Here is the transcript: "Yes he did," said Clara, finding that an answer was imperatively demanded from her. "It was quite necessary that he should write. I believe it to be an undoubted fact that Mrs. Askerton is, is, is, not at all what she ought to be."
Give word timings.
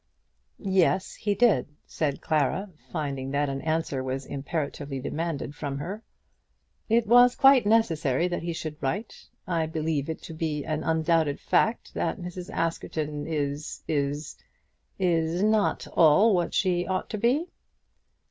"Yes 0.63 1.13
he 1.13 1.35
did," 1.35 1.75
said 1.85 2.21
Clara, 2.21 2.71
finding 2.91 3.29
that 3.29 3.49
an 3.49 3.61
answer 3.61 4.03
was 4.03 4.25
imperatively 4.25 4.99
demanded 4.99 5.53
from 5.53 5.77
her. 5.77 6.01
"It 6.89 7.05
was 7.05 7.35
quite 7.35 7.67
necessary 7.67 8.27
that 8.27 8.41
he 8.41 8.51
should 8.51 8.81
write. 8.81 9.27
I 9.45 9.67
believe 9.67 10.09
it 10.09 10.23
to 10.23 10.33
be 10.33 10.65
an 10.65 10.83
undoubted 10.83 11.39
fact 11.39 11.93
that 11.93 12.19
Mrs. 12.19 12.49
Askerton 12.49 13.27
is, 13.27 13.83
is, 13.87 14.35
is, 14.97 15.43
not 15.43 15.85
at 15.85 15.93
all 15.93 16.33
what 16.33 16.55
she 16.55 16.87
ought 16.87 17.11
to 17.11 17.19
be." 17.19 17.45